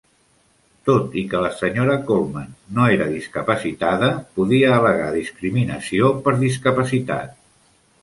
[0.89, 7.43] Tot i que la senyora Coleman no era discapacitada, podia al·legar discriminació per discapacitat.